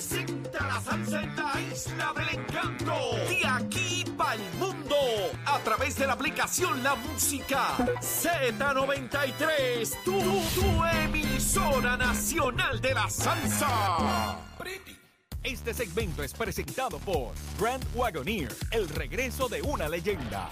[0.00, 2.94] presenta la salsa en la isla del encanto.
[3.28, 4.96] De aquí para el mundo.
[5.44, 10.02] A través de la aplicación La Música Z93.
[10.02, 14.38] Tu, tu emisora nacional de la salsa.
[15.42, 20.48] Este segmento es presentado por Grand Wagoneer, el regreso de una leyenda.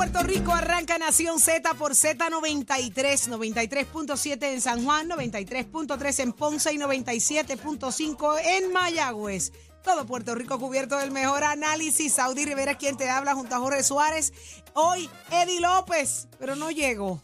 [0.00, 0.54] Puerto Rico.
[0.54, 2.94] Arranca Nación Z por Z93,
[3.28, 9.52] 93.7 en San Juan, 93.3 en Ponce y 97.5 en Mayagüez.
[9.84, 12.14] Todo Puerto Rico cubierto del mejor análisis.
[12.14, 14.32] Saudi Rivera es quien te habla junto a Jorge Suárez.
[14.72, 17.20] Hoy, Eddie López, pero no llego.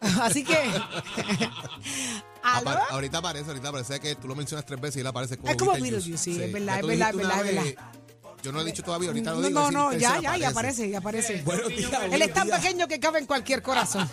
[0.20, 0.56] Así que.
[2.90, 5.56] Ahorita aparece, ahorita aparece que tú lo mencionas tres veces y él aparece como Es
[5.56, 6.10] como Beetlejuice.
[6.10, 7.74] Beetlejuice, sí, es verdad, es verdad, es verdad,
[8.46, 9.60] Yo no lo he dicho todavía, ahorita lo No, digo.
[9.60, 11.42] no, no, ya, él se ya, ya aparece, ya aparece.
[11.42, 12.60] Buenos días, Él buenos es tan días.
[12.60, 14.08] pequeño que cabe en cualquier corazón.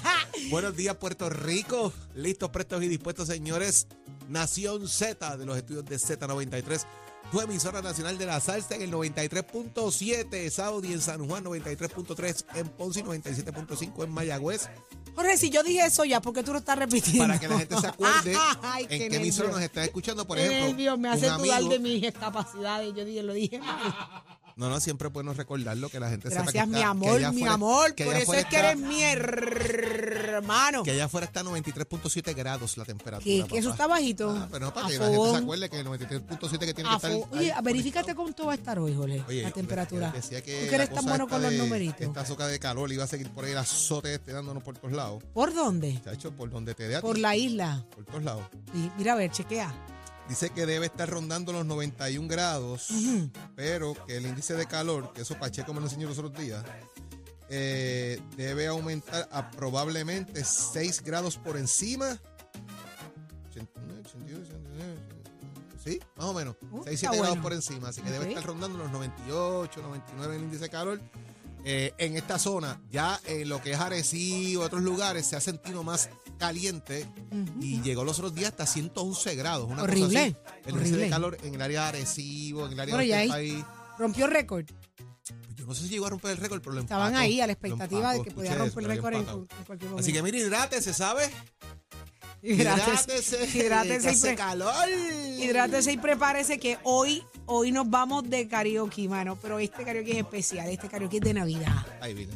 [0.50, 1.90] Buenos días, Puerto Rico.
[2.14, 3.86] Listos, prestos y dispuestos, señores.
[4.28, 6.84] Nación Z de los estudios de Z93.
[7.30, 12.68] Tu emisora nacional de la salsa en el 93.7, Saudi en San Juan, 93.3 en
[12.70, 14.68] Ponce y 97.5 en Mayagüez.
[15.14, 17.26] Jorge, si yo dije eso ya, porque tú lo estás repitiendo?
[17.26, 20.38] Para que la gente se acuerde Ay, en qué qué emisora nos está escuchando, por
[20.38, 20.68] ejemplo.
[20.68, 22.94] nervio, me hace dudar de mis capacidades.
[22.94, 24.24] Yo dije, lo dije mal.
[24.56, 27.32] No, no, siempre es bueno recordarlo, que la gente sepa que Gracias, mi está- amor,
[27.32, 27.94] mi amor.
[27.94, 29.02] Por eso es que eres mi
[30.38, 30.82] hermano.
[30.82, 33.24] Que allá afuera está 93.7 grados la temperatura.
[33.24, 33.44] ¿Qué?
[33.48, 34.30] ¿Que eso está bajito?
[34.30, 36.90] Ah, pero no, para A que la gente se acuerde que el 93.7 que tiene
[36.90, 37.12] que estar.
[37.32, 40.10] Oye, verifícate cuánto va a estar hoy, Jorge, Oye, la temperatura.
[40.10, 42.00] Decía que Tú que eres tan bueno con los de- numeritos.
[42.00, 44.92] Esta azúcar de calor iba a seguir por ahí el azote este dándonos por todos
[44.94, 45.22] lados.
[45.34, 46.00] ¿Por dónde?
[46.04, 47.84] Chacho, por donde te dé a ti, Por la isla.
[47.94, 48.44] por todos lados.
[48.72, 49.72] Sí, mira, a ver, chequea.
[50.28, 52.88] Dice que debe estar rondando los 91 grados,
[53.56, 56.62] pero que el índice de calor, que eso Pacheco me lo enseñó los otros días,
[57.50, 62.18] eh, debe aumentar a probablemente 6 grados por encima.
[63.50, 64.98] 89, 82, 89,
[65.84, 66.56] Sí, más o menos.
[66.70, 67.88] Uh, 6, está 7 grados por encima.
[67.88, 68.30] Así que debe Ok.
[68.30, 71.00] estar rondando los 98, 99 el índice de calor.
[71.64, 75.82] Eh, en esta zona, ya en lo que es Arecibo, otros lugares, se ha sentido
[75.82, 77.04] más caliente
[77.60, 79.66] y llegó los otros días hasta 111 grados.
[79.66, 80.36] Una cosa Horrible, así.
[80.66, 80.98] El horrible.
[81.04, 83.64] de calor en el área de Arecibo, en el área del país.
[83.98, 84.66] Rompió récord.
[85.68, 87.52] No sé si llegó a romper el récord, pero lo Estaban empató, ahí a la
[87.52, 89.98] expectativa de que podía romper eso, récord en, cualquier momento.
[89.98, 91.30] Así que mire, hidrátese, ¿sabe?
[92.42, 94.88] Hidrátese, hidrátese y pre- calor.
[94.88, 99.36] Hidrátese y prepárese que hoy, hoy nos vamos de karaoke, mano.
[99.42, 101.84] Pero este karaoke es especial, este karaoke es de Navidad.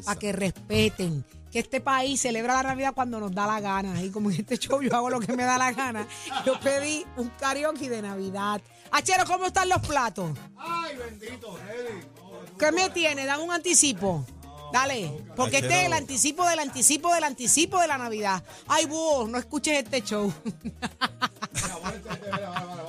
[0.05, 4.03] Para que respeten que este país celebra la Navidad cuando nos da la gana.
[4.03, 6.07] Y como en este show yo hago lo que me da la gana,
[6.45, 8.61] yo pedí un karaoke de Navidad.
[8.91, 10.37] Achero, ¿cómo están los platos?
[10.59, 12.22] Ay, bendito, Eddie.
[12.59, 13.27] ¿Qué me tiene?
[13.27, 14.25] Dan un anticipo.
[14.73, 18.43] Dale, porque este es el anticipo del anticipo del anticipo de la Navidad.
[18.67, 20.33] Ay, búho, no escuches este show.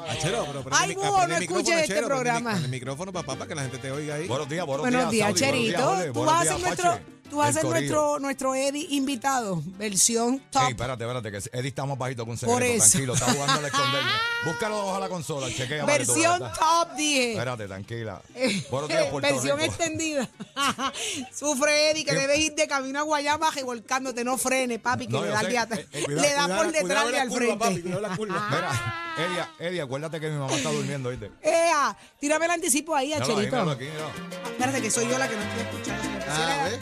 [0.09, 2.07] Achero, pero prende Ay, mi- búho, prende no el micrófono, escuches este Achero, prende mi-
[2.07, 2.49] programa.
[2.51, 4.27] prende el micrófono, papá, para que la gente te oiga ahí.
[4.27, 6.07] Buenos días, buenos, Buenos días, Saudi, buenos días, Cherito.
[6.07, 7.03] Tú buenos vas a días, ser nuestro, Pache.
[7.33, 10.61] Tú vas a ser nuestro, nuestro Eddie invitado, versión top.
[10.63, 12.91] Ey, espérate, espérate, que Eddie está más bajito que un Por secreto, eso.
[12.91, 14.11] tranquilo, está jugando al esconderme.
[14.45, 15.83] Búscalo bajo la consola, chequea.
[15.85, 17.31] vale, tú, versión top, dije.
[17.31, 18.21] Espérate, tranquila.
[18.69, 19.71] Buenos días, Puerto versión Rico.
[19.71, 20.29] extendida.
[21.33, 24.23] Sufre Eddie, que debes ir de camino a Guayama revolcándote.
[24.23, 25.47] No frene, papi, que No, le da, sé.
[25.53, 27.83] Eh, eh, le da por detrás y al frente.
[27.83, 31.31] Mira, Eddie, Eddie, acuérdate que mi mamá está durmiendo, ¿viste?
[31.41, 33.55] Ea, tírame el anticipo ahí, Míralo ahí, Acherito.
[33.55, 34.09] míralo aquí, míralo.
[34.51, 36.25] Espérate, que soy yo la que no estoy escuchando.
[36.27, 36.79] Ah, ¿ves?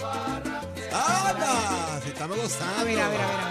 [0.94, 2.02] ¡Anda!
[2.04, 2.80] Si estamos gozando.
[2.80, 3.46] A ver, a ver, a ver, a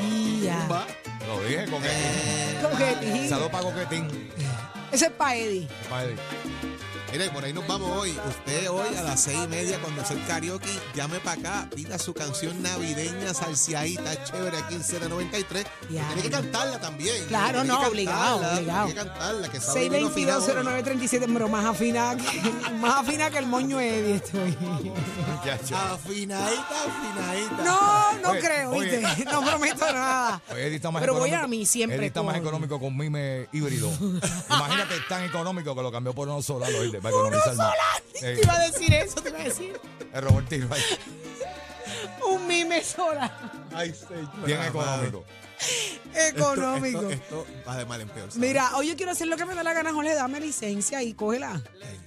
[0.00, 0.42] ver.
[0.42, 0.66] Ya.
[0.70, 0.86] Va.
[1.26, 2.70] Lo dije, coquetín.
[2.70, 3.28] Coquetín.
[3.28, 4.30] Saludos para coquetín.
[4.92, 5.68] Ese es para Eddie.
[5.88, 6.16] Pa' Eddie.
[7.14, 8.10] Mire, por ahí nos vamos hoy.
[8.28, 12.12] Usted hoy a las seis y media, cuando el karaoke, llame para acá, pida su
[12.12, 15.64] canción navideña, salsiadita, chévere aquí en Z93.
[15.90, 16.06] Ya.
[16.08, 17.24] Tiene que cantarla también.
[17.28, 18.86] Claro, no, que obligado, cantarla, obligado.
[18.86, 20.44] Tiene que cantarla, que sabe bien afinado.
[20.44, 24.58] 6220937, pero más afina que, más afina que el moño Eddie estoy.
[25.72, 27.62] Afinadita, afinadita.
[27.64, 28.96] No, no Oye, creo, oye.
[28.98, 29.24] ¿viste?
[29.34, 30.42] No prometo nada.
[30.52, 31.44] Oye, Eddie está más Pero voy económico.
[31.44, 33.88] a mí siempre Eddie está más con- económico con mime híbrido.
[34.48, 37.00] Imagínate, tan económico que lo cambió por uno solar, ¿oíste?
[37.04, 37.74] Para economizar más.
[38.12, 39.80] Te Sí, iba a decir eso, te iba a decir.
[40.12, 40.82] el Robertino ahí.
[42.30, 43.30] Un mime sola.
[43.74, 44.44] Ay, señor.
[44.46, 45.24] Bien económico.
[46.14, 46.98] Esto- Económico.
[47.10, 48.30] Esto, esto va de mal en peor.
[48.30, 48.36] ¿sabes?
[48.36, 51.14] Mira, hoy yo quiero hacer lo que me da la gana, Jorge, dame licencia y
[51.14, 51.60] cógela.
[51.82, 52.00] Ay,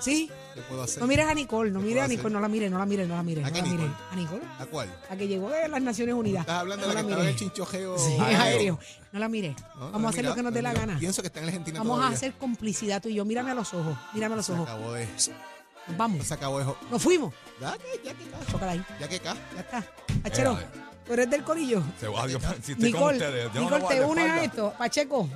[0.00, 0.30] ¿Sí?
[0.54, 1.00] ¿Qué puedo hacer?
[1.00, 3.08] No mires a Nicole, no ¿Qué mires a Nicole, no la mires, no la mires,
[3.08, 3.44] no la mires.
[3.44, 3.80] ¿A no qué la mires.
[3.86, 4.04] Nicole?
[4.10, 4.42] ¿A Nicole?
[4.58, 4.88] ¿A cuál?
[5.10, 6.40] A que llegó de las Naciones Unidas.
[6.42, 7.98] Estás hablando No de la que estaba en el chinchojeo.
[7.98, 8.40] Sí, Aéreo.
[8.42, 8.78] aéreo.
[9.12, 9.56] No la mires.
[9.78, 10.98] No, Vamos a hacer lo que nos no dé la gana.
[10.98, 13.24] Pienso que está en Argentina Vamos a hacer complicidad tú y yo.
[13.24, 13.96] Mírame a los ojos.
[14.14, 14.68] Mírame a los Se ojos.
[14.68, 15.06] acabó de...
[15.06, 16.26] Nos vamos.
[16.26, 16.66] Se acabó de...
[16.90, 17.32] Nos fuimos.
[17.60, 18.74] Ya que, ya que acá.
[19.00, 19.36] Ya que acá.
[19.54, 19.84] Ya está.
[20.24, 20.66] Achero, Eh,
[21.06, 21.82] tú eres del corillo.
[21.98, 23.52] Se va, Dios si estoy con Nicole, ustedes.
[23.54, 24.74] yo no Nicole, te unes a esto.
[24.76, 25.28] Pacheco.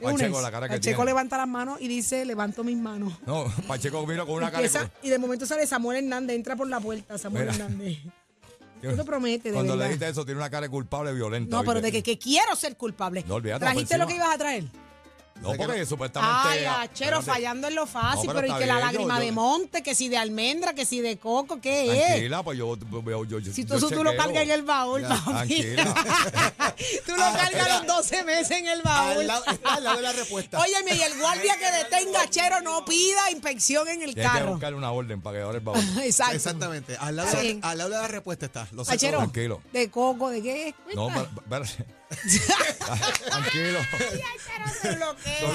[0.00, 0.42] Pacheco, unes.
[0.42, 1.10] la cara que Pacheco tiene.
[1.10, 3.12] levanta las manos y dice, levanto mis manos.
[3.26, 4.64] No, Pacheco vino con una cara.
[4.64, 7.54] Empieza- y de momento sale Samuel Hernández, entra por la puerta Samuel Mira.
[7.64, 7.98] Hernández.
[8.80, 11.56] que- Tú te prometes, de Cuando le dijiste eso, tiene una cara de culpable violenta.
[11.56, 13.24] No, pero de que, que quiero ser culpable.
[13.26, 14.64] No, olvídate, ¿Trajiste lo que ibas a traer?
[15.40, 16.36] No, porque supuestamente.
[16.48, 19.32] Ay, achero, fallando en lo fácil, No, pero, pero y que la lágrima yo- de
[19.32, 22.06] monte, que si de almendra, que si de coco, ¿qué es?
[22.06, 22.76] Tranquila, pues yo.
[22.76, 25.22] yo, yo, yo Si tú eso tú lo cargas en el baúl, Ya, papi.
[25.62, 25.94] Tranquila.
[27.06, 29.20] tú lo cargas los 12 meses en el baúl.
[29.20, 30.58] Al lado- está al lado de la respuesta.
[30.62, 34.38] Óyeme, y el guardia que detenga a Chero no pida inspección en el Tienes que
[34.38, 34.50] carro.
[34.52, 35.78] buscarle una orden para que ahora el baúl.
[36.02, 36.36] Exacto.
[36.36, 36.96] Exactamente.
[36.98, 37.60] Al lado, de, bien.
[37.62, 38.66] al lado de la respuesta está.
[38.72, 39.18] Lo sé Achero.
[39.18, 39.62] Tranquilo.
[39.72, 40.74] de coco, ¿de qué?
[40.94, 41.28] No, pero-
[42.08, 43.78] Tranquilo.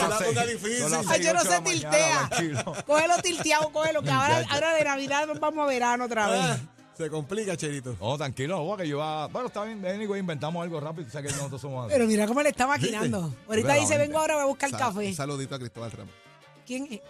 [0.09, 0.79] la ponga difícil.
[0.79, 2.29] son las Ay, yo no mañana, tiltea.
[2.85, 6.41] Cógelo tilteado, cógelo, que ahora, de Navidad nos vamos a verano otra vez.
[6.41, 6.57] Ah,
[6.97, 7.97] se complica, Cherito.
[7.99, 9.27] No, tranquilo, no, porque yo va.
[9.27, 11.09] Bueno, está bien, anyway, inventamos algo rápido.
[11.09, 11.93] Sé que nosotros somos así.
[11.93, 13.33] Pero mira cómo le está maquinando.
[13.47, 15.07] Ahorita dice, vengo ahora voy a buscar Sal- café.
[15.07, 16.13] Un saludito a Cristóbal Ramos.
[16.67, 16.89] ¿Quién es?
[16.89, 17.01] ¿Quién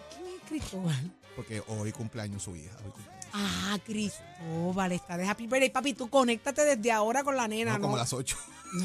[0.42, 1.12] es Cristóbal?
[1.36, 2.76] Porque hoy cumpleaños su hija.
[2.86, 3.23] Hoy cumpleaños.
[3.34, 5.70] Ah, Cristóbal, está de Happy Birthday.
[5.72, 8.38] Papi, tú conéctate desde ahora con la nena, No, como las 8.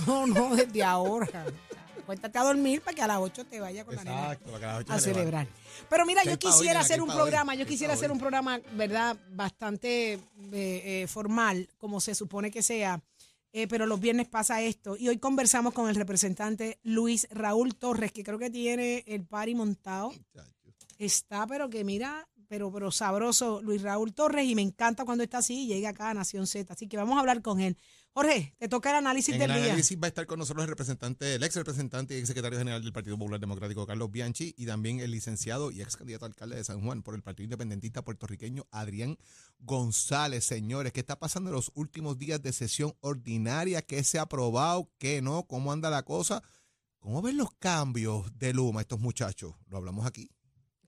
[0.06, 1.46] No, no, desde ahora.
[2.06, 4.58] Cuéntate a dormir para que a las 8 te vaya con la nena Exacto, para
[4.58, 5.20] que a las ocho a se levante.
[5.20, 5.48] celebrar.
[5.90, 8.10] Pero mira, ¿Qué yo quisiera hacer ¿Qué un programa, yo ¿Qué hay pa' quisiera hacer
[8.10, 9.16] un programa, ¿verdad?
[9.30, 10.20] Bastante eh,
[10.52, 13.00] eh, formal, como se supone que sea.
[13.52, 14.96] Eh, pero los viernes pasa esto.
[14.96, 19.54] Y hoy conversamos con el representante Luis Raúl Torres, que creo que tiene el party
[19.54, 20.12] montado.
[20.98, 24.46] Está, pero que mira, pero, pero sabroso Luis Raúl Torres.
[24.46, 26.72] Y me encanta cuando está así y llega acá a Nación Z.
[26.72, 27.76] Así que vamos a hablar con él.
[28.14, 29.66] Jorge, te toca el análisis En del el día.
[29.66, 32.82] análisis va a estar con nosotros el representante, el ex representante y ex secretario general
[32.82, 36.56] del Partido Popular Democrático, Carlos Bianchi, y también el licenciado y ex candidato a alcalde
[36.56, 39.18] de San Juan por el Partido Independentista puertorriqueño, Adrián
[39.60, 40.44] González.
[40.44, 43.82] Señores, ¿qué está pasando en los últimos días de sesión ordinaria?
[43.82, 44.90] ¿Qué se ha aprobado?
[44.98, 45.44] ¿Qué no?
[45.44, 46.42] ¿Cómo anda la cosa?
[46.98, 49.54] ¿Cómo ven los cambios de Luma estos muchachos?
[49.68, 50.28] Lo hablamos aquí.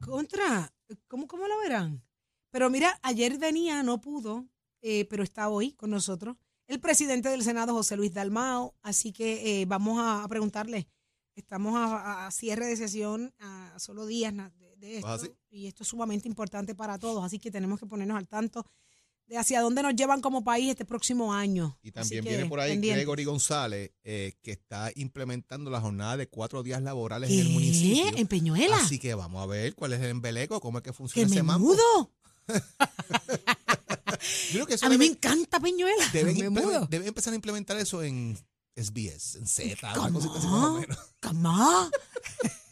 [0.00, 0.72] Contra,
[1.08, 2.02] ¿cómo, ¿cómo lo verán?
[2.50, 4.48] Pero mira, ayer venía, no pudo,
[4.80, 6.36] eh, pero está hoy con nosotros
[6.66, 8.74] el presidente del Senado, José Luis Dalmao.
[8.82, 10.88] Así que eh, vamos a, a preguntarle.
[11.34, 15.08] Estamos a, a cierre de sesión, a solo días de, de esto.
[15.08, 15.30] ¿Ah, sí?
[15.50, 17.24] Y esto es sumamente importante para todos.
[17.24, 18.64] Así que tenemos que ponernos al tanto
[19.30, 21.78] de hacia dónde nos llevan como país este próximo año.
[21.84, 22.98] Y también que, viene por ahí pendiente.
[22.98, 27.40] Gregory González, eh, que está implementando la jornada de cuatro días laborales ¿Qué?
[27.40, 28.16] en el municipio.
[28.16, 28.76] ¿En Peñuela?
[28.76, 31.42] Así que vamos a ver cuál es el embeleco, cómo es que ¡Qué funciona ese
[31.44, 31.76] mambo.
[34.52, 36.04] Yo creo que A mí me encanta Peñuela.
[36.12, 36.86] deben, me imple- mudo.
[36.90, 38.36] deben empezar a implementar eso en
[38.74, 40.18] SBS, en Z, ¿Cómo?
[40.18, 40.46] cosita así.
[41.20, 41.90] ¿Cómo?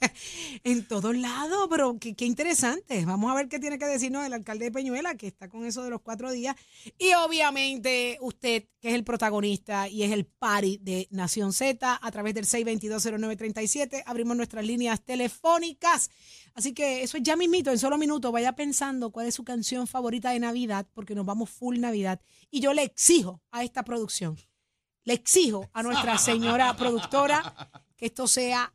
[0.65, 3.05] en todos lados, pero qué, qué interesante.
[3.05, 5.83] Vamos a ver qué tiene que decirnos el alcalde de Peñuela, que está con eso
[5.83, 6.57] de los cuatro días.
[6.99, 12.11] Y obviamente usted, que es el protagonista y es el party de Nación Z, a
[12.11, 16.11] través del 6220937, abrimos nuestras líneas telefónicas.
[16.55, 19.87] Así que eso es ya mismito, en solo minutos, vaya pensando cuál es su canción
[19.87, 22.21] favorita de Navidad, porque nos vamos full Navidad.
[22.51, 24.37] Y yo le exijo a esta producción,
[25.05, 28.73] le exijo a nuestra señora productora que esto sea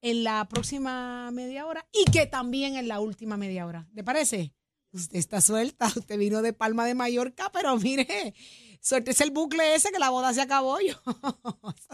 [0.00, 3.88] en la próxima media hora y que también en la última media hora.
[3.92, 4.54] ¿Le parece?
[4.92, 8.34] Usted está suelta, usted vino de Palma de Mallorca, pero mire,
[8.80, 10.78] suéltese el bucle ese que la boda se acabó.
[10.86, 10.94] Yo,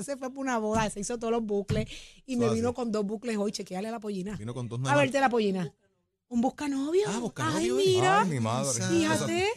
[0.03, 1.89] se fue por una boda, se hizo todos los bucles
[2.27, 3.53] y me vino con dos bucles hoy.
[3.53, 4.37] Chequeale la pollina.
[4.37, 5.73] Vino con dos A verte la pollina.
[6.29, 7.05] Un buscanovio.
[7.09, 8.23] Ah, busca Ay, mira.
[8.23, 8.83] Ay, mi madre.
[8.83, 9.49] Fíjate.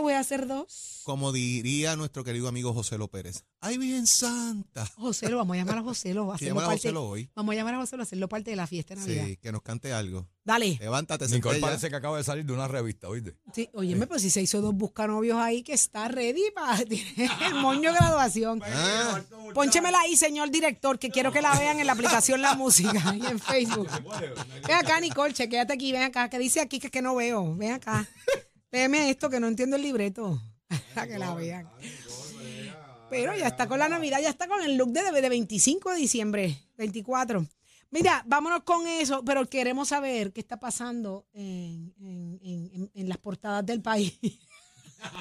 [0.00, 1.00] Voy a hacer dos.
[1.04, 3.44] Como diría nuestro querido amigo José López.
[3.60, 4.86] ¡Ay, bien santa!
[4.96, 6.78] José, lo vamos a llamar a José, lo va a Que hacerlo llamar a parte-
[6.88, 7.30] José Lo hoy.
[7.34, 9.24] Vamos a llamar a José, lo hacerlo parte de la fiesta de Navidad.
[9.26, 10.26] Sí, que nos cante algo.
[10.44, 10.78] Dale.
[10.80, 11.60] Levántate, Nicole centella.
[11.66, 13.36] parece que acaba de salir de una revista, ¿oíste?
[13.54, 16.78] Sí, óyeme, pues si se hizo dos buscanovios ahí que está ready para
[17.48, 18.62] el moño de graduación.
[18.64, 19.20] Ah,
[19.54, 23.26] Pónchemela ahí, señor director, que quiero que la vean en la aplicación La Música y
[23.26, 23.88] en Facebook.
[24.66, 27.54] Ven acá, Nicole, chequéate aquí, ven acá, que dice aquí que, es que no veo.
[27.56, 28.08] Ven acá.
[28.72, 30.40] Léeme esto, que no entiendo el libreto.
[30.94, 31.68] Para que la vean.
[33.10, 35.96] Pero ya está con la Navidad, ya está con el look de, de 25 de
[35.96, 37.44] diciembre, 24.
[37.90, 43.66] Mira, vámonos con eso, pero queremos saber qué está pasando en, en- en- las portadas
[43.66, 44.16] del país.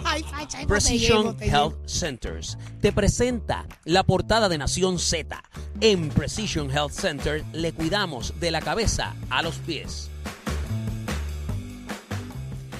[0.03, 1.38] Ay, facha, ay, Precision.
[1.41, 5.41] Health Centers te presenta la portada de Nación Z.
[5.79, 10.10] En Precision Health Center le cuidamos de la cabeza a los pies.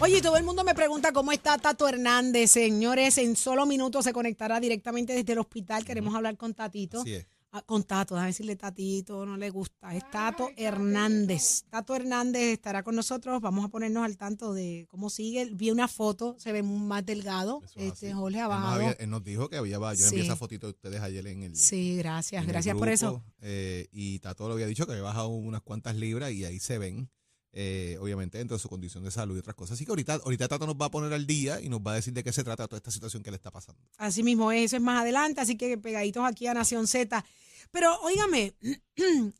[0.02, 2.52] Oye, y todo el mundo me pregunta cómo está Tato Hernández.
[2.52, 5.84] Señores, en solo minutos se conectará directamente desde el hospital.
[5.84, 7.02] Queremos hablar con Tatito.
[7.02, 7.28] así es.
[7.52, 9.94] Ah, con Tato, déjame decirle Tatito, no le gusta.
[9.96, 11.64] Es Tato Hernández.
[11.70, 13.42] Tato Hernández estará con nosotros.
[13.42, 15.50] Vamos a ponernos al tanto de cómo sigue.
[15.52, 17.62] Vi una foto, se ve más delgado.
[17.66, 18.16] Eso Este, así.
[18.16, 18.74] Jorge ha Él bajado.
[18.76, 20.20] había- él nos dijo que había Yo envié Sí.
[20.28, 21.56] esa fotito de ustedes ayer en el.
[21.56, 23.22] Sí, gracias, gracias por eso.
[23.42, 26.78] eh, y Tato lo había dicho que había bajado unas cuantas libras y ahí se
[26.78, 27.10] ven,
[27.52, 29.76] eh, obviamente, dentro de su condición de salud y otras cosas.
[29.76, 31.96] Así que ahorita, ahorita Tato nos va a poner al día y nos va a
[31.96, 33.82] decir de qué se trata toda esta situación que le está pasando.
[33.98, 37.26] Así mismo, eso es más adelante, así que pegaditos aquí a Nación Z.
[37.72, 38.54] Pero óigame,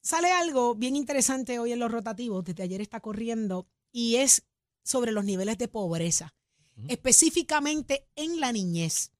[0.00, 4.44] sale algo bien interesante hoy en los rotativos, desde ayer está corriendo, y es
[4.82, 6.34] sobre los niveles de pobreza,
[6.88, 9.12] específicamente en la niñez.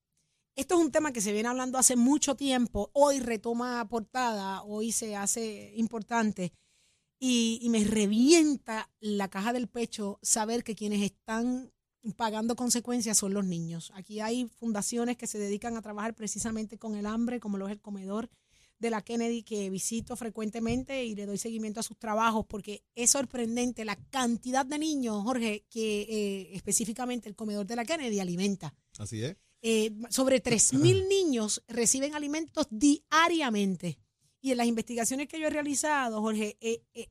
[0.55, 4.93] Esto es un tema que se viene hablando hace mucho tiempo, hoy retoma portada, hoy
[4.93, 6.53] se hace importante,
[7.25, 11.73] y, y me revienta la caja del pecho saber que quienes están
[12.17, 13.93] pagando consecuencias son los niños.
[13.95, 17.73] Aquí hay fundaciones que se dedican a trabajar precisamente con el hambre, como lo es
[17.75, 18.29] el comedor
[18.81, 23.13] de la Kennedy, que visito frecuentemente y le doy seguimiento a sus trabajos, porque es
[23.13, 28.75] sorprendente la cantidad de niños, Jorge, que eh, específicamente el comedor de la Kennedy alimenta.
[28.99, 29.37] Así es.
[29.63, 34.01] Eh, sobre 3.000 niños reciben alimentos diariamente.
[34.43, 37.09] Y en las investigaciones que yo he realizado, Jorge, eh, eh,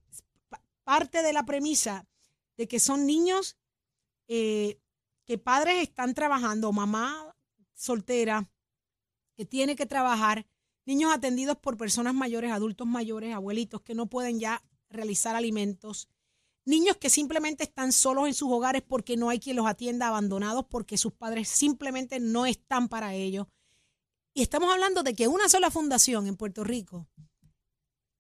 [0.50, 2.05] pa- parte de la premisa
[2.57, 3.57] de que son niños
[4.27, 4.77] eh,
[5.25, 7.33] que padres están trabajando, mamá
[7.73, 8.51] soltera,
[9.35, 10.45] que tiene que trabajar,
[10.85, 16.09] niños atendidos por personas mayores, adultos mayores, abuelitos que no pueden ya realizar alimentos,
[16.65, 20.65] niños que simplemente están solos en sus hogares porque no hay quien los atienda, abandonados
[20.69, 23.47] porque sus padres simplemente no están para ellos.
[24.33, 27.07] Y estamos hablando de que una sola fundación en Puerto Rico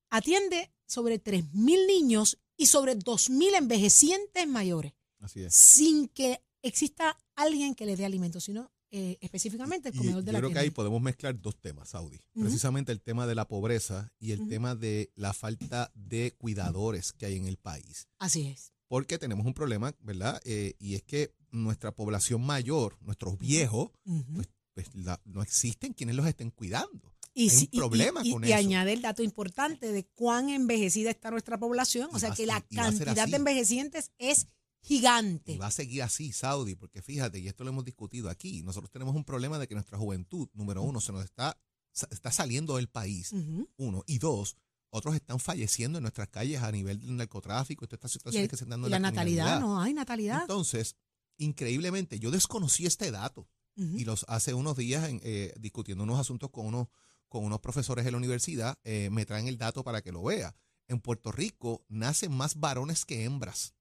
[0.09, 5.53] atiende sobre 3.000 niños y sobre 2.000 envejecientes mayores Así es.
[5.53, 10.31] sin que exista alguien que le dé alimentos, sino eh, específicamente el comedor yo de
[10.33, 12.19] la creo que ahí podemos mezclar dos temas, Saudi.
[12.33, 17.25] Precisamente el tema de la pobreza y el tema de la falta de cuidadores que
[17.25, 18.09] hay en el país.
[18.19, 18.73] Así es.
[18.89, 20.41] Porque tenemos un problema, ¿verdad?
[20.43, 23.91] Eh, y es que nuestra población mayor, nuestros viejos,
[24.33, 24.49] pues,
[24.89, 27.13] pues, la- no existen quienes los estén cuidando.
[27.33, 28.57] y, hay un y- problema y- con y eso.
[28.57, 32.09] añade el dato importante de cuán envejecida está nuestra población.
[32.11, 34.47] O sea que la cantidad de envejecientes es
[34.81, 35.53] gigante.
[35.53, 38.91] Y va a seguir así, Saudi, porque fíjate, y esto lo hemos discutido aquí, nosotros
[38.91, 41.57] tenemos un problema de que nuestra juventud, número uno, se nos está,
[41.93, 43.31] sa- está saliendo del país,
[43.77, 44.57] uno, y dos,
[44.89, 48.49] otros están falleciendo en nuestras calles a nivel del narcotráfico y todas estas situaciones el-
[48.49, 50.41] que se están dando y en la natalidad, no hay natalidad.
[50.41, 50.95] Entonces,
[51.37, 56.49] increíblemente, yo desconocí este dato Y los hace unos días en, eh, discutiendo unos asuntos
[56.51, 56.87] con unos,
[57.27, 60.55] con unos profesores de la universidad, eh, me traen el dato para que lo vea.
[60.87, 63.73] En Puerto Rico nacen más varones que hembras.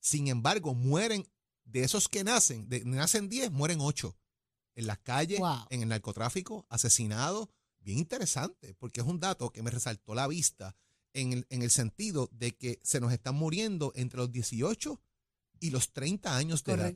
[0.00, 1.26] Sin embargo, mueren,
[1.64, 4.16] de esos que nacen, de, nacen 10, mueren 8.
[4.76, 5.66] En las calles, Wow.
[5.70, 7.48] en el narcotráfico, asesinados.
[7.80, 10.76] Bien interesante, porque es un dato que me resaltó la vista
[11.12, 15.00] en el, en el sentido de que se nos están muriendo entre los 18
[15.60, 16.94] y los 30 años de edad.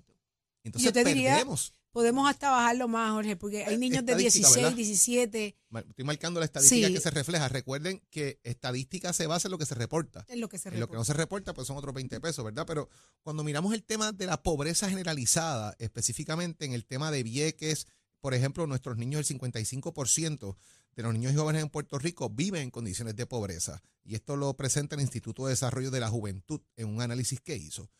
[0.62, 1.74] Entonces Yo te diría- perdemos.
[1.92, 4.76] Podemos hasta bajarlo más, Jorge, porque hay Eh, niños de estadística, 16, ¿verdad?
[4.76, 6.94] 17, Ma- Estoy marcando la estadística Sí.
[6.94, 7.48] que se refleja.
[7.48, 10.24] Recuerden que estadística se basa en lo que se reporta.
[10.28, 12.44] es lo que se En lo que no se reporta, pues son otros 20 pesos,
[12.44, 12.64] ¿verdad?
[12.66, 12.88] Pero
[13.22, 17.86] cuando miramos el tema de la pobreza generalizada, específicamente en el tema de Vieques,
[18.20, 20.56] por ejemplo, nuestros niños, el 55%
[20.94, 23.82] de los niños y jóvenes en Puerto Rico viven en condiciones de pobreza.
[24.04, 27.56] Y esto lo presenta el Instituto de Desarrollo de la Juventud en un análisis que
[27.56, 27.90] hizo.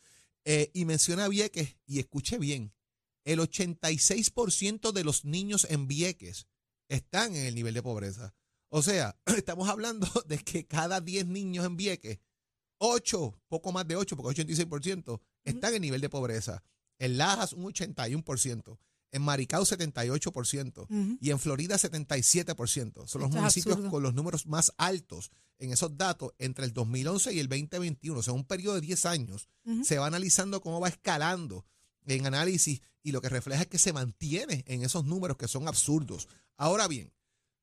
[0.45, 2.73] Eh, y menciona Vieques, y escuche bien,
[3.25, 6.47] el 86% de los niños en Vieques
[6.89, 8.33] están en el nivel de pobreza.
[8.69, 12.19] O sea, estamos hablando de que cada 10 niños en Vieques,
[12.79, 16.63] 8, poco más de 8, porque 86%, están en nivel de pobreza.
[16.99, 18.77] en Lajas un 81%,
[19.13, 21.17] en Maricao 78% Ujú.
[21.19, 23.07] y en Florida 77%.
[23.07, 27.33] Son los Esto municipios con los números más altos en esos datos entre el 2011
[27.33, 28.19] y el 2021.
[28.19, 29.47] O sea, un periodo de 10 años.
[29.83, 31.65] Se va analizando cómo va escalando
[32.05, 35.67] en análisis y lo que refleja es que se mantiene en esos números que son
[35.67, 36.27] absurdos.
[36.57, 37.11] Ahora bien,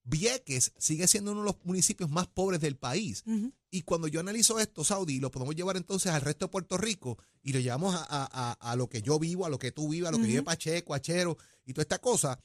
[0.04, 3.22] Vieques sigue siendo uno de los municipios más pobres del país.
[3.70, 7.18] Y cuando yo analizo esto, Saudi, lo podemos llevar entonces al resto de Puerto Rico
[7.42, 9.88] y lo llevamos a, a- a- a lo que yo vivo, a lo que tú
[9.90, 12.40] vivas, a lo que vive Pacheco, Achero y toda esta cosa,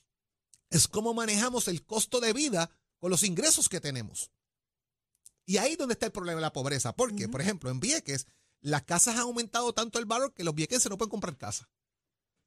[0.69, 2.69] es cómo manejamos el costo de vida
[2.99, 4.29] con los ingresos que tenemos.
[5.45, 6.93] Y ahí es donde está el problema de la pobreza.
[6.95, 8.27] Porque, por ejemplo, en Vieques,
[8.61, 11.69] las casas han aumentado tanto el valor que los viequenses no pueden comprar casa.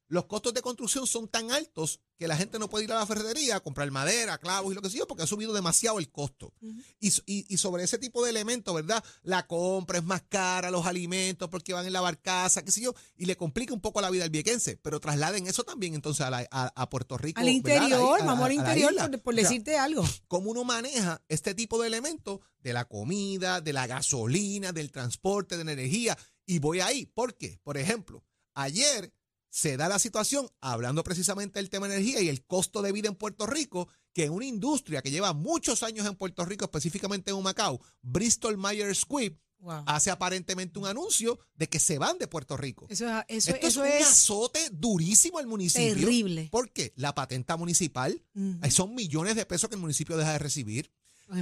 [0.09, 3.05] Los costos de construcción son tan altos que la gente no puede ir a la
[3.05, 6.53] ferretería a comprar madera, clavos y lo que sea, porque ha subido demasiado el costo.
[6.99, 9.03] Y, y- y sobre ese tipo de elementos, ¿verdad?
[9.21, 12.95] La compra es más cara, los alimentos, porque van en la barcaza, qué sé yo,
[13.17, 14.77] y le complica un poco la vida al viequense.
[14.77, 17.39] Pero trasladen eso también entonces a, la- a- a Puerto Rico.
[17.41, 20.03] Al interior, vamos al interior, por, por O sea, decirte algo.
[20.27, 25.57] cómo uno maneja este tipo de elementos de la comida, de la gasolina, del transporte,
[25.57, 26.17] de la energía.
[26.45, 27.05] Y voy ahí.
[27.05, 27.59] ¿Por qué?
[27.63, 28.23] Por ejemplo,
[28.53, 29.13] ayer
[29.57, 33.07] se da la situación, hablando precisamente del tema de energía y el costo de vida
[33.07, 37.31] en Puerto Rico, que en una industria que lleva muchos años en Puerto Rico, específicamente
[37.31, 39.81] en Humacao, Bristol Myers Squibb, Wow.
[39.87, 42.85] hace aparentemente un anuncio de que se van de Puerto Rico.
[42.91, 45.95] Eso, es- eso, Esto eso es un es azote durísimo al municipio.
[45.95, 46.49] terrible.
[46.51, 46.93] ¿Por qué?
[46.95, 48.23] La patenta municipal,
[48.69, 50.91] son millones de pesos que el municipio deja de recibir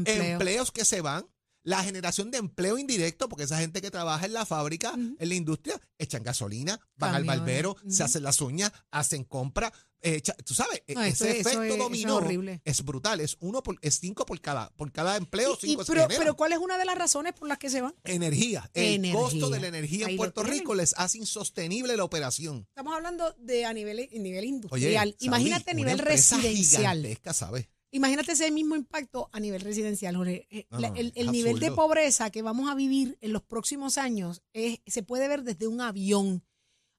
[0.05, 1.25] empleos que se van,
[1.65, 5.35] la generación de empleo indirecto, porque esa gente que trabaja en la fábrica, en la
[5.35, 9.73] industria, echan gasolina, van al barbero, se hacen las uñas, hacen compra.
[10.01, 12.19] echa- tú sabes, e- No, ese eso efecto eso dominó
[12.63, 16.07] es brutal, es uno por, es cinco por cada, por cada empleo, Y- cinco pero,
[16.07, 17.95] pero ¿cuál es una de las razones por las que se van?
[18.03, 19.19] energía, el Energía.
[19.19, 20.59] costo de la energía Ahí en Puerto tienen.
[20.59, 22.67] Rico les hace insostenible la operación.
[22.69, 25.15] Estamos hablando de a nivel, a nivel industrial.
[25.21, 27.17] Imagínate a nivel residencial.
[27.33, 27.67] ¿sabes?
[27.95, 30.47] Imagínate ese mismo impacto a nivel residencial, Jorge.
[30.49, 34.41] Eh, No, la- el nivel de pobreza que vamos a vivir en los próximos años
[34.53, 36.43] es- se puede ver desde un avión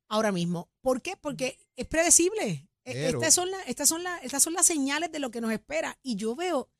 [0.08, 0.70] ahora mismo.
[0.80, 1.16] ¿Por qué?
[1.16, 2.68] Porque es predecible.
[2.84, 5.40] Eh, Pero- Estas son, las- estas, son las- estas son las señales de lo que
[5.40, 5.98] nos espera.
[6.02, 6.70] Y yo veo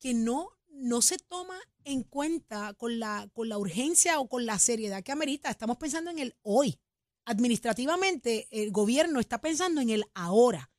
[0.00, 4.58] que no, no se toma en cuenta con la, con la urgencia o con la
[4.58, 5.50] seriedad que amerita.
[5.50, 6.80] Estamos pensando en el hoy.
[7.26, 10.70] Administrativamente, el gobierno está pensando en el ahora.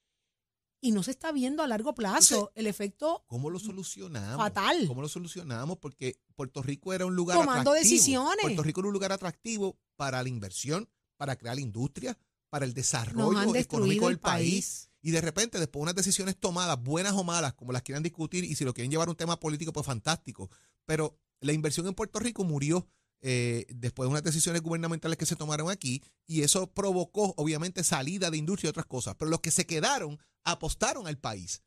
[0.86, 4.38] Y no se está viendo a largo plazo el efecto ¿Cómo lo solucionamos?
[4.38, 4.86] Fatal.
[4.88, 5.80] ¿Cómo lo solucionamos?
[5.80, 7.96] Porque Puerto Rico era un lugar Tomando atractivo.
[7.96, 8.42] decisiones.
[8.44, 12.16] Puerto Rico era un lugar atractivo para la inversión, para crear industria,
[12.52, 14.52] para el desarrollo económico del el país.
[14.52, 14.90] país.
[15.02, 18.44] Y de repente, después de unas decisiones tomadas, buenas o malas, como las quieran discutir,
[18.44, 20.52] y si lo quieren llevar a un tema político, pues fantástico.
[20.86, 22.88] Pero la inversión en Puerto Rico murió
[23.22, 28.30] eh, después de unas decisiones gubernamentales que se tomaron aquí, y eso provocó, obviamente, salida
[28.30, 29.16] de industria y otras cosas.
[29.18, 31.62] Pero los que se quedaron apostaron al país.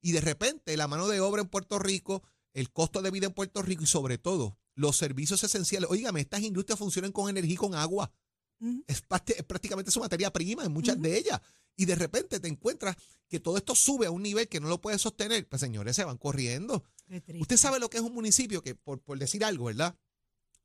[0.00, 3.32] Y de repente la mano de obra en Puerto Rico, el costo de vida en
[3.32, 5.90] Puerto Rico y sobre todo los servicios esenciales.
[5.90, 8.12] Óigame, estas industrias funcionan con energía y con agua.
[8.86, 11.40] Es, prácticamente su materia prima en muchas de ellas.
[11.76, 12.96] Y de repente te encuentras
[13.28, 15.48] que todo esto sube a un nivel que no lo puedes sostener.
[15.48, 16.84] Pues señores, se van corriendo.
[17.40, 19.96] Usted sabe lo que es un municipio que, por, por decir algo, ¿verdad?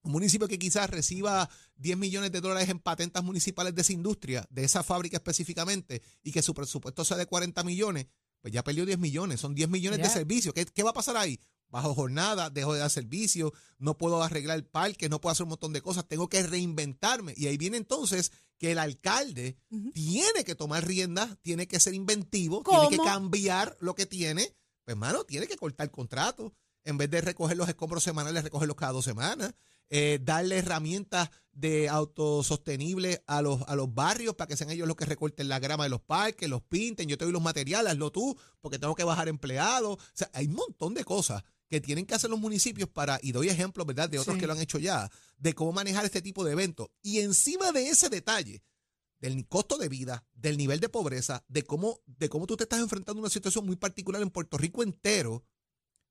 [0.03, 4.45] Un municipio que quizás reciba 10 millones de dólares en patentas municipales de esa industria,
[4.49, 8.07] de esa fábrica específicamente, y que su presupuesto sea de 40 millones,
[8.41, 9.39] pues ya perdió 10 millones.
[9.39, 10.53] Son 10 millones de servicios.
[10.53, 11.39] ¿Qué, qué va a pasar ahí?
[11.69, 15.49] Bajo jornada, dejo de dar servicio, no puedo arreglar el parque, no puedo hacer un
[15.49, 17.33] montón de cosas, tengo que reinventarme.
[17.37, 19.57] Y ahí viene entonces que el alcalde
[19.93, 24.53] tiene que tomar riendas, tiene que ser inventivo, tiene que cambiar lo que tiene.
[24.83, 26.51] Pues, hermano, tiene que cortar contratos.
[26.83, 29.53] En vez de recoger los escombros semanales, recogerlos cada dos semanas.
[29.89, 34.97] Eh, darle herramientas de autosostenible a los, a los barrios para que sean ellos los
[34.97, 38.11] que recorten la grama de los parques, los pinten, yo te doy los materiales, hazlo
[38.11, 39.97] tú, porque tengo que bajar empleados.
[39.97, 43.31] O sea, hay un montón de cosas que tienen que hacer los municipios para, y
[43.31, 44.39] doy ejemplos, ¿verdad?, de otros Sí.
[44.39, 46.89] que lo han hecho ya, de cómo manejar este tipo de eventos.
[47.01, 48.63] Y encima de ese detalle,
[49.19, 52.79] del costo de vida, del nivel de pobreza, de cómo, de cómo tú te estás
[52.79, 55.45] enfrentando a una situación muy particular en Puerto Rico entero,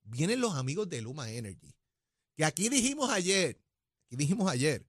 [0.04, 1.74] vienen los amigos de Luma Energy.
[2.34, 3.60] Que aquí dijimos ayer,
[4.06, 4.86] aquí dijimos ayer,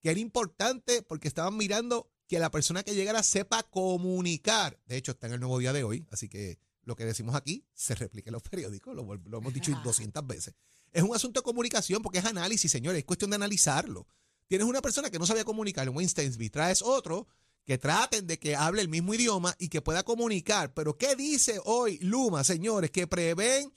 [0.00, 4.78] que era importante porque estaban mirando que la persona que llegara sepa comunicar.
[4.86, 7.66] De hecho, está en el nuevo día de hoy, así que lo que decimos aquí
[7.74, 10.54] se replica en los periódicos, lo, hemos dicho 200 veces.
[10.92, 14.06] Es un asunto de comunicación porque es análisis, señores, es cuestión de analizarlo.
[14.46, 17.26] Tienes una persona que no sabía comunicar en Stainsby, traes otro
[17.64, 20.72] que traten de que hable el mismo idioma y que pueda comunicar.
[20.72, 22.90] Pero ¿qué dice hoy Luma, señores?
[22.90, 23.70] Que prevén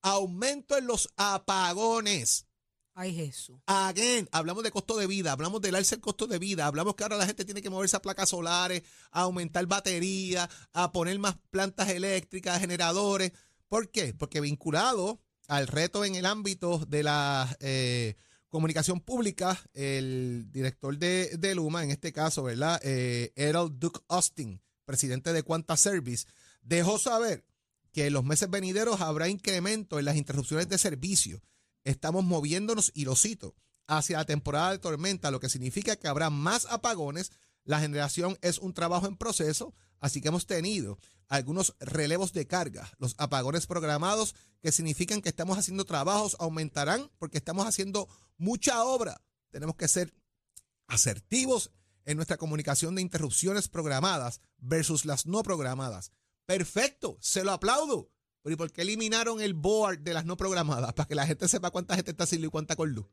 [0.00, 2.46] aumento en los apagones.
[2.94, 3.56] Ay, Jesús.
[3.66, 7.04] Again, hablamos de costo de vida, hablamos del alza del costo de vida, hablamos que
[7.04, 11.36] ahora la gente tiene que moverse a placas solares, a aumentar baterías, a poner más
[11.50, 13.32] plantas eléctricas, generadores.
[13.68, 14.12] ¿Por qué?
[14.12, 18.14] Porque vinculado al reto en el ámbito de la eh,
[18.48, 22.78] comunicación pública, el director de, de Luma, en este caso, ¿verdad?
[22.84, 26.26] Eh, Errol Duke Austin, presidente de Quanta Service,
[26.60, 27.46] dejó saber
[27.92, 31.42] que en los meses venideros habrá incremento en las interrupciones de servicio
[31.84, 33.54] estamos moviéndonos, y lo cito,
[33.86, 37.32] hacia la temporada de tormenta, lo que significa que habrá más apagones.
[37.64, 42.90] La generación es un trabajo en proceso, así que hemos tenido algunos relevos de carga.
[42.98, 49.22] Los apagones programados, que significan que estamos haciendo trabajos, aumentarán porque estamos haciendo mucha obra.
[49.50, 50.14] Tenemos que ser
[50.88, 51.70] asertivos
[52.04, 56.12] en nuestra comunicación de interrupciones programadas versus las no programadas.
[56.46, 58.11] Perfecto, se lo aplaudo.
[58.42, 60.92] Pero ¿y por qué eliminaron el board de las no programadas?
[60.94, 63.06] Para que la gente sepa cuánta gente está sin luz y cuánta con luz.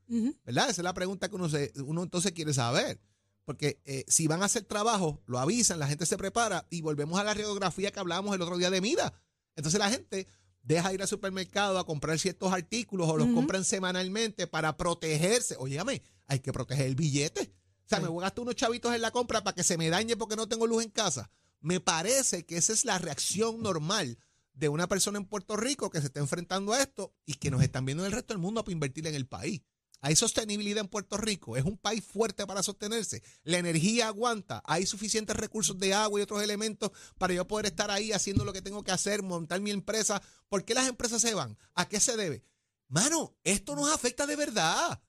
[0.44, 0.70] ¿Verdad?
[0.70, 3.00] Esa es la pregunta que uno, se- uno entonces quiere saber.
[3.46, 7.20] Porque eh, si van a hacer trabajo, lo avisan, la gente se prepara y volvemos
[7.20, 9.14] a la radiografía que hablábamos el otro día de Mida.
[9.56, 10.28] Entonces la gente
[10.62, 15.56] deja ir al supermercado a comprar ciertos artículos o los compran semanalmente para protegerse.
[15.58, 17.52] Óyame, hay que proteger el billete.
[17.86, 18.04] O sea, Sí.
[18.04, 20.36] me voy a gastar unos chavitos en la compra para que se me dañe porque
[20.36, 21.32] no tengo luz en casa.
[21.60, 24.20] Me parece que esa es la reacción normal
[24.60, 27.64] de una persona en Puerto Rico que se está enfrentando a esto y que nos
[27.64, 29.62] están viendo en el resto del mundo para invertir en el país.
[30.02, 34.86] Hay sostenibilidad en Puerto Rico, es un país fuerte para sostenerse, la energía aguanta, hay
[34.86, 38.62] suficientes recursos de agua y otros elementos para yo poder estar ahí haciendo lo que
[38.62, 40.22] tengo que hacer, montar mi empresa.
[40.48, 41.58] ¿Por qué las empresas se van?
[41.74, 42.44] ¿A qué se debe?
[42.88, 45.02] Mano, esto nos afecta de verdad.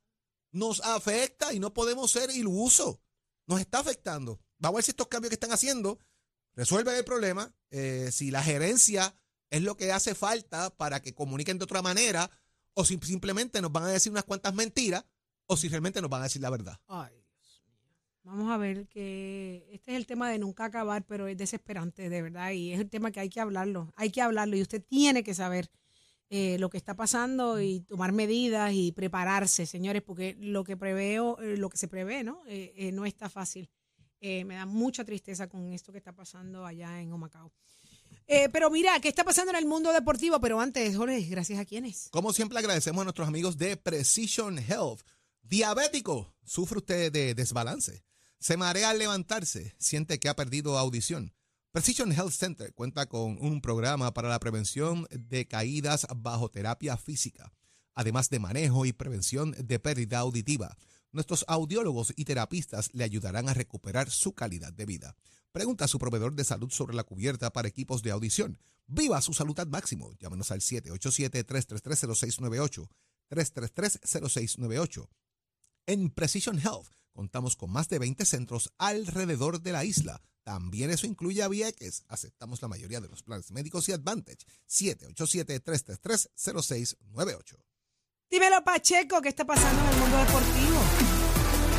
[0.52, 2.98] Nos afecta y no podemos ser ilusos.
[3.46, 4.40] Nos está afectando.
[4.58, 5.98] Vamos a ver si estos cambios que están haciendo
[6.54, 7.54] resuelven el problema.
[7.70, 9.14] eh, si la gerencia
[9.50, 12.30] es lo que hace falta para que comuniquen de otra manera,
[12.74, 15.04] o si simplemente nos van a decir unas cuantas mentiras,
[15.46, 16.80] o si realmente nos van a decir la verdad.
[16.86, 17.80] Ay, Dios mío.
[18.22, 22.22] Vamos a ver que este es el tema de nunca acabar, pero es desesperante, de
[22.22, 23.92] verdad, y es el tema que hay que hablarlo.
[23.96, 25.70] Hay que hablarlo y usted tiene que saber
[26.28, 31.40] eh, lo que está pasando y tomar medidas y prepararse, señores, porque lo que preveo,
[31.40, 32.42] eh, lo que se prevé, ¿no?
[32.46, 33.68] Eh, eh, no está fácil.
[34.20, 37.50] Me da mucha tristeza con esto que está pasando allá en Humacao.
[38.32, 40.40] Eh, pero mira, ¿qué está pasando en el mundo deportivo?
[40.40, 42.10] Pero antes, Jorge, gracias a quiénes.
[42.12, 45.00] Como siempre agradecemos a nuestros amigos de Precision Health.
[45.42, 48.04] Diabético, ¿sufre usted de desbalance?
[48.38, 49.74] ¿Se marea al levantarse?
[49.80, 51.34] ¿Siente que ha perdido audición?
[51.72, 57.52] Precision Health Center cuenta con un programa para la prevención de caídas bajo terapia física,
[57.94, 60.76] además de manejo y prevención de pérdida auditiva.
[61.12, 65.16] Nuestros audiólogos y terapistas le ayudarán a recuperar su calidad de vida.
[65.50, 68.60] Pregunta a su proveedor de salud sobre la cubierta para equipos de audición.
[68.86, 70.12] Viva su salud al máximo.
[70.20, 72.88] Llámenos al 787-333-0698.
[73.28, 75.08] 333-0698.
[75.86, 80.22] En Precision Health contamos con más de 20 centros alrededor de la isla.
[80.44, 82.04] También eso incluye a Vieques.
[82.08, 84.46] Aceptamos la mayoría de los planes médicos y Advantage.
[84.68, 87.56] 787-333-0698.
[88.30, 90.78] Dímelo, Pacheco, ¿qué está pasando en el mundo deportivo?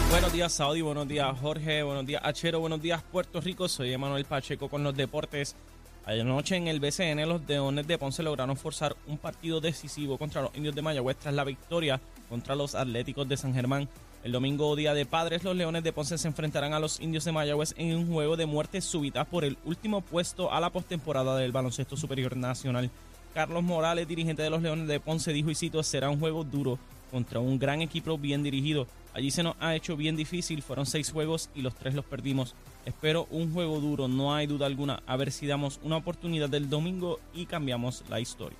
[0.10, 0.82] Buenos días, Saudi.
[0.82, 1.82] Buenos días, Jorge.
[1.82, 2.60] Buenos días, Achero.
[2.60, 3.70] Buenos días, Puerto Rico.
[3.70, 5.56] Soy Emanuel Pacheco con los deportes.
[6.04, 10.54] Anoche en el BCN, los Leones de Ponce lograron forzar un partido decisivo contra los
[10.54, 13.88] Indios de Mayagüez tras la victoria contra los Atléticos de San Germán.
[14.26, 17.32] El domingo, día de padres, los Leones de Ponce se enfrentarán a los Indios de
[17.32, 21.54] Mayagüez en un juego de muerte súbita por el último puesto a la postemporada del
[21.54, 22.92] Baloncesto Superior Nacional.
[23.34, 26.78] Carlos Morales, dirigente de los Leones de Ponce, dijo y cito, será un juego duro
[27.12, 28.88] contra un gran equipo bien dirigido.
[29.14, 32.56] Allí se nos ha hecho bien difícil, fueron seis juegos y los tres los perdimos.
[32.86, 36.70] Espero un juego duro, no hay duda alguna, a ver si damos una oportunidad del
[36.70, 38.58] domingo y cambiamos la historia.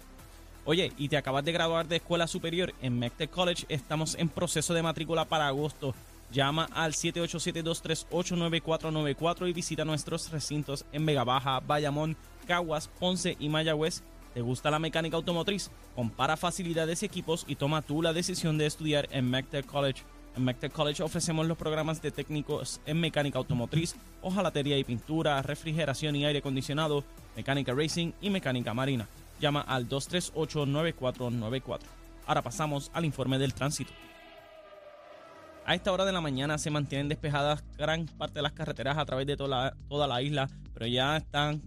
[0.64, 4.74] Oye, y te acabas de graduar de escuela superior en MECTEC College, estamos en proceso
[4.74, 5.96] de matrícula para agosto.
[6.32, 12.16] Llama al 787-238-9494 y visita nuestros recintos en Vega Baja, Bayamón,
[12.48, 14.02] Caguas, Ponce y Mayagüez.
[14.34, 15.70] ¿Te gusta la mecánica automotriz?
[15.94, 20.04] Compara facilidades y equipos y toma tú la decisión de estudiar en MECTEC College.
[20.38, 26.16] En MECTEC College ofrecemos los programas de técnicos en mecánica automotriz, hojalatería y pintura, refrigeración
[26.16, 27.04] y aire acondicionado,
[27.36, 29.10] mecánica racing y mecánica marina.
[29.42, 31.80] Llama al 238-9494.
[32.26, 33.92] Ahora pasamos al informe del tránsito.
[35.66, 39.06] A esta hora de la mañana se mantienen despejadas gran parte de las carreteras a
[39.06, 41.62] través de toda toda la isla, pero ya están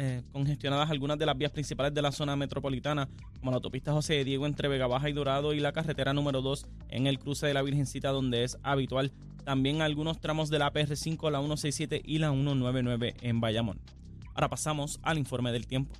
[0.00, 3.08] eh, congestionadas algunas de las vías principales de la zona metropolitana,
[3.40, 6.40] como la autopista José de Diego entre Vega Baja y Dorado y la carretera número
[6.40, 9.10] 2 en el cruce de la Virgencita donde es habitual.
[9.44, 13.80] También algunos tramos de la PR5, la 167 y la 199 en Bayamón.
[14.34, 15.92] Ahora pasamos al informe del tiempo.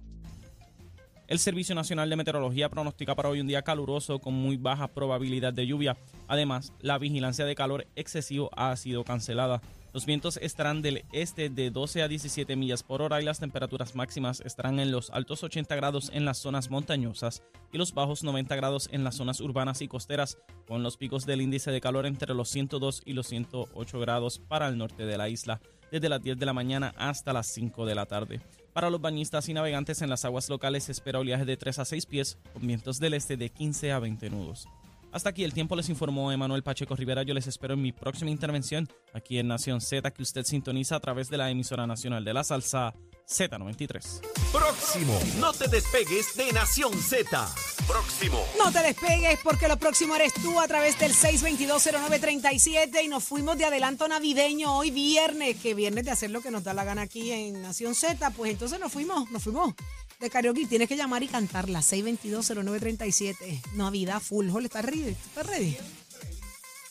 [1.26, 5.52] El Servicio Nacional de Meteorología pronostica para hoy un día caluroso con muy baja probabilidad
[5.52, 5.96] de lluvia.
[6.28, 9.60] Además, la vigilancia de calor excesivo ha sido cancelada.
[9.94, 13.94] Los vientos estarán del este de 12 a 17 millas por hora y las temperaturas
[13.94, 18.54] máximas estarán en los altos 80 grados en las zonas montañosas y los bajos 90
[18.54, 22.34] grados en las zonas urbanas y costeras, con los picos del índice de calor entre
[22.34, 26.38] los 102 y los 108 grados para el norte de la isla, desde las 10
[26.38, 28.42] de la mañana hasta las 5 de la tarde.
[28.74, 31.84] Para los bañistas y navegantes en las aguas locales se espera oleaje de 3 a
[31.86, 34.68] 6 pies, con vientos del este de 15 a 20 nudos.
[35.10, 37.22] Hasta aquí el tiempo les informó Emanuel Pacheco Rivera.
[37.22, 41.00] Yo les espero en mi próxima intervención aquí en Nación Z, que usted sintoniza a
[41.00, 42.94] través de la emisora nacional de la salsa
[43.26, 44.20] Z93.
[44.52, 45.18] Próximo.
[45.38, 47.48] No te despegues de Nación Z.
[47.86, 48.44] Próximo.
[48.58, 53.56] No te despegues porque lo próximo eres tú a través del 6220937 y nos fuimos
[53.56, 57.02] de adelanto navideño hoy viernes, que viernes de hacer lo que nos da la gana
[57.02, 59.74] aquí en Nación Z, pues entonces nos fuimos, nos fuimos
[60.20, 60.66] de karaoke.
[60.66, 63.62] Tienes que llamar y cantarla, 6220937.
[63.74, 64.48] Navidad full.
[64.50, 65.08] Jorge, ¿estás ready?
[65.10, 65.76] ¿Estás ready?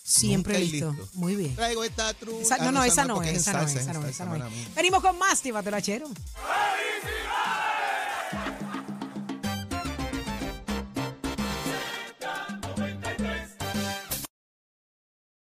[0.04, 0.92] Siempre listo.
[0.92, 1.10] listo.
[1.16, 1.54] Muy bien.
[1.56, 2.42] Traigo esta truca.
[2.42, 4.76] Esa- no, no, esa no es, esa no es, esa no es.
[4.76, 6.08] Venimos con más, Tíbatelo Achero.